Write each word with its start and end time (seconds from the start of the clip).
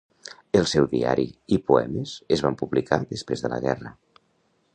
El 0.59 0.63
seu 0.71 0.87
diari 0.93 1.25
i 1.57 1.61
poemes 1.67 2.15
es 2.39 2.43
van 2.47 2.59
publicar 2.65 3.03
després 3.13 3.45
de 3.47 3.53
la 3.55 3.65
guerra. 3.69 3.95